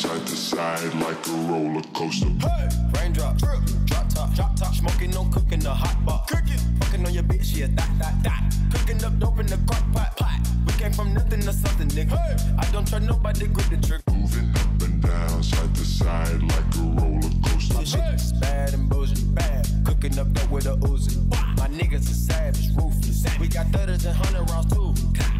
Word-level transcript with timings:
side 0.00 0.26
to 0.26 0.36
side 0.36 0.94
like 0.94 1.26
a 1.26 1.32
roller 1.50 1.82
coaster. 1.92 2.28
Hey, 2.40 2.68
raindrops, 2.94 3.42
drip, 3.42 3.60
drop 3.84 4.08
top, 4.08 4.32
drop 4.34 4.56
top, 4.56 4.74
smoking, 4.74 5.10
no 5.10 5.24
cooking, 5.26 5.60
the 5.60 5.74
hot 5.74 5.94
pot. 6.06 6.26
cooking, 6.26 6.58
fucking 6.80 7.04
on 7.04 7.12
your 7.12 7.22
bitch, 7.22 7.54
yeah, 7.54 7.66
that, 7.74 7.90
that, 7.98 8.14
that, 8.22 8.54
cooking 8.72 9.04
up 9.04 9.18
dope 9.18 9.38
in 9.40 9.46
the 9.46 9.58
crock 9.68 9.84
pot, 9.92 10.16
pot. 10.16 10.40
We 10.66 10.72
came 10.72 10.92
from 10.92 11.12
nothing 11.12 11.40
to 11.40 11.52
something, 11.52 11.88
nigga. 11.88 12.16
Hey. 12.16 12.54
I 12.58 12.64
don't 12.72 12.88
trust 12.88 13.04
nobody, 13.04 13.46
grip 13.48 13.68
the 13.68 13.76
trick. 13.76 14.00
Moving 14.10 14.48
up 14.56 14.82
and 14.82 15.02
down, 15.02 15.42
side 15.42 15.74
to 15.74 15.84
side 15.84 16.42
like 16.44 16.76
a 16.76 16.82
roller 16.96 17.20
coaster. 17.44 17.74
This 17.74 17.92
hey. 17.92 18.10
shit's 18.12 18.32
bad 18.32 18.72
and 18.72 18.88
bullshit 18.88 19.34
bad, 19.34 19.68
cooking 19.84 20.18
up 20.18 20.32
dope 20.32 20.50
with 20.50 20.66
a 20.66 20.76
Uzi. 20.88 21.18
My 21.58 21.68
niggas 21.68 22.10
are 22.10 22.20
savage, 22.32 22.70
ruthless. 22.74 23.26
We 23.38 23.48
got 23.48 23.66
thudders 23.66 24.06
and 24.06 24.16
hundred 24.16 24.48
rounds 24.50 24.72
too. 24.72 24.94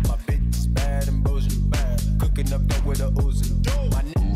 My 0.07 0.17
bitch 0.29 0.51
is 0.51 0.67
bad 0.67 1.09
and 1.09 1.25
bullshit 1.25 1.71
bad, 1.71 2.03
cooking 2.19 2.53
up 2.53 2.67
dope 2.67 2.85
with 2.85 3.01
a 3.01 3.09
Uzi. 3.25 3.49
My 3.91 4.03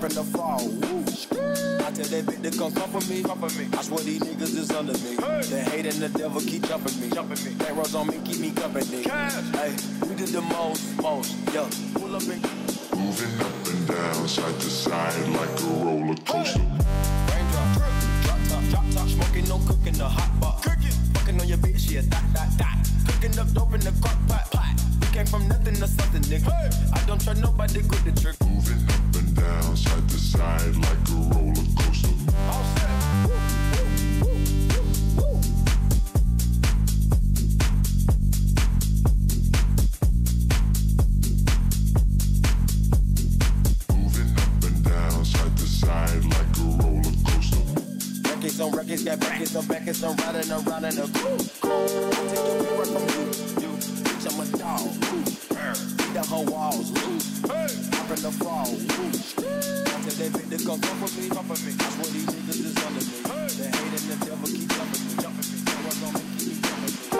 happened 0.00 0.14
to 0.14 0.24
fall. 0.38 0.60
I 1.84 1.90
tell 1.92 2.08
that 2.08 2.24
bitch 2.24 2.42
to 2.42 2.58
come 2.58 2.72
comfort 2.72 3.02
for 3.02 3.12
me. 3.12 3.22
I 3.76 3.82
swear 3.82 4.00
these 4.00 4.20
niggas 4.20 4.56
is 4.56 4.70
under 4.70 4.94
me. 4.94 5.16
Hey. 5.16 5.42
The 5.42 5.60
hate 5.70 5.86
and 5.86 6.00
the 6.00 6.08
devil 6.08 6.40
keep 6.40 6.66
jumping 6.66 6.98
me. 7.00 7.10
Jumping 7.10 7.44
me. 7.44 7.52
That 7.60 7.76
rolls 7.76 7.94
on 7.94 8.06
me, 8.06 8.18
keep 8.24 8.40
me 8.40 8.50
company. 8.50 9.02
Cash. 9.02 9.34
Hey, 9.52 9.76
we 10.08 10.14
did 10.14 10.28
the 10.28 10.40
most, 10.40 11.02
most. 11.02 11.36
Yo, 11.52 11.68
pull 12.00 12.16
up 12.16 12.22
and 12.22 12.40
moving 12.96 13.40
up 13.44 13.66
and 13.68 13.88
down, 13.88 14.28
side 14.28 14.54
to 14.54 14.70
side 14.70 15.28
like 15.36 15.60
a 15.60 15.68
roller 15.84 16.16
coaster. 16.24 16.60
Hey. 16.60 17.36
Raindrop, 17.36 17.68
drip, 17.76 17.92
drop 18.24 18.40
top, 18.48 18.64
drop 18.72 18.84
top, 18.94 19.08
smoking, 19.08 19.48
no 19.48 19.58
cooking, 19.68 19.98
the 20.00 20.08
hot 20.08 20.32
pot. 20.40 20.62
Cooking, 20.62 20.96
fucking 21.12 21.40
on 21.40 21.46
your 21.46 21.58
bitch, 21.58 21.78
she 21.78 21.96
a 21.96 22.02
dot 22.02 22.24
dot 22.32 22.48
dot. 22.56 22.78
Cooking 23.06 23.38
up 23.38 23.52
dope 23.52 23.74
in 23.74 23.80
the 23.80 23.92
crock 24.00 24.16
pot 24.28 24.50
pot. 24.50 24.80
We 25.00 25.06
came 25.12 25.26
from 25.26 25.46
nothing 25.46 25.74
to 25.74 25.86
something, 25.86 26.22
nigga. 26.22 26.48
Hey. 26.48 26.70
I 26.94 27.04
don't 27.04 27.20
trust 27.20 27.42
nobody, 27.42 27.82
good 27.82 28.00
the 28.08 28.12
trick. 28.18 28.36
Moving 28.48 28.80
up 28.88 28.99
down, 29.40 29.76
side 29.76 30.08
to 30.08 30.18
side 30.18 30.76
like 30.76 31.08
a 31.08 31.18
roller 31.32 31.64
coaster. 31.78 32.14
All 32.50 32.64
set. 32.76 32.90
Moving 43.96 44.30
up 44.36 44.64
and 44.64 44.84
down, 44.84 45.24
side 45.24 45.56
to 45.56 45.66
side 45.66 46.24
like 46.24 46.56
a 46.56 46.68
roller 46.80 47.14
coaster. 47.26 47.64
Records 48.28 48.60
on 48.60 48.72
records, 48.72 49.04
got 49.04 49.24
records 49.24 49.56
on 49.56 49.66
records, 49.66 50.04
I'm 50.04 50.16
riding 50.16 50.50
around 50.52 50.84
in 50.84 50.98
a 50.98 51.06
take 51.06 51.40
your 52.62 52.84
from 52.84 53.06
you, 53.14 53.24
you 53.62 53.72
bitch, 54.04 54.26
I'm 54.28 54.40
a 54.40 54.46
dog. 54.58 54.90
The 56.12 56.22
whole 56.28 56.44
walls 56.44 56.90
loose. 56.90 57.40
Hey. 57.42 57.90
In 58.10 58.16
the 58.22 58.32
fall, 58.32 58.66
loose. 58.68 59.29
Fuck 60.70 61.02
with 61.02 61.18
me, 61.18 61.26
fuck 61.30 61.48
with 61.48 61.66
me. 61.66 61.72
That's 61.72 61.96
what 61.96 62.06
these 62.12 62.26
niggas 62.26 62.62
is 62.62 62.76
under 62.86 63.02
me. 63.02 63.18
Hey. 63.26 63.48
The 63.58 63.64
hate 63.74 63.90
and 63.90 64.06
the 64.06 64.14
devil 64.24 64.46
keep 64.46 64.70
jumping 64.70 65.02
me, 65.04 65.14
jumping 65.18 65.50
me. 65.50 65.58
I'm 65.66 66.14
keep 66.38 66.62
jumping 66.62 66.94
me. 66.94 67.10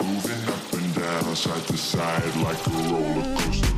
Moving 0.00 0.42
up 0.48 0.72
and 0.72 0.88
down, 0.94 1.36
side 1.36 1.66
to 1.66 1.76
side 1.76 2.36
like 2.36 2.66
a 2.66 2.70
roller 2.70 3.36
coaster. 3.36 3.73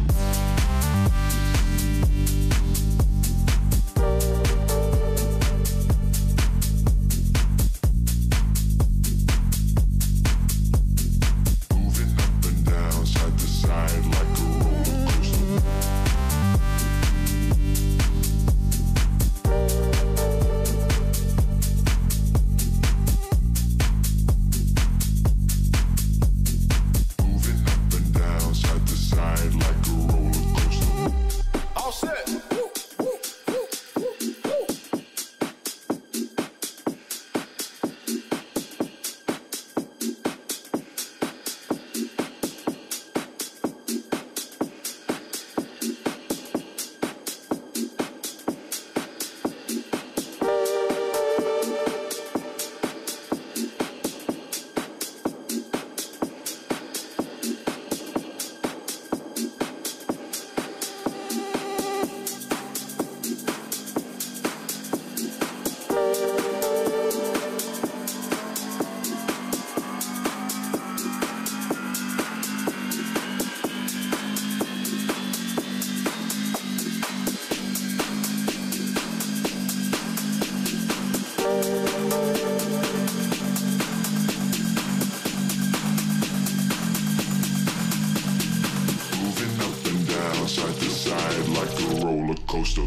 side 90.49 90.75
to 90.77 90.89
side 90.89 91.49
like 91.49 91.69
a 91.81 92.05
roller 92.05 92.37
coaster. 92.47 92.83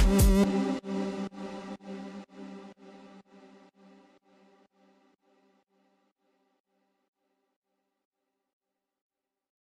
Mm-hmm. 0.00 0.29